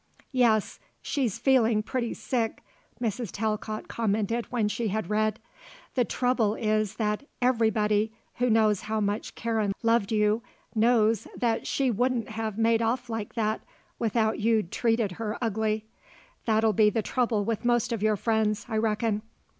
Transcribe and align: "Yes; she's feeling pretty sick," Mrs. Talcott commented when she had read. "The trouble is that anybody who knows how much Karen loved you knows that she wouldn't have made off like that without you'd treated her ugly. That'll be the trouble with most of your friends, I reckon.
"Yes; 0.31 0.79
she's 1.03 1.37
feeling 1.37 1.83
pretty 1.83 2.15
sick," 2.15 2.63
Mrs. 2.99 3.29
Talcott 3.31 3.87
commented 3.87 4.47
when 4.51 4.67
she 4.67 4.87
had 4.87 5.11
read. 5.11 5.39
"The 5.93 6.05
trouble 6.05 6.55
is 6.55 6.95
that 6.95 7.27
anybody 7.39 8.11
who 8.37 8.49
knows 8.49 8.81
how 8.81 8.99
much 8.99 9.35
Karen 9.35 9.73
loved 9.83 10.11
you 10.11 10.41
knows 10.73 11.27
that 11.37 11.67
she 11.67 11.91
wouldn't 11.91 12.29
have 12.29 12.57
made 12.57 12.81
off 12.81 13.11
like 13.11 13.35
that 13.35 13.61
without 13.99 14.39
you'd 14.39 14.71
treated 14.71 15.11
her 15.11 15.37
ugly. 15.39 15.85
That'll 16.45 16.73
be 16.73 16.89
the 16.89 17.03
trouble 17.03 17.45
with 17.45 17.63
most 17.63 17.91
of 17.93 18.01
your 18.01 18.17
friends, 18.17 18.65
I 18.67 18.77
reckon. 18.77 19.21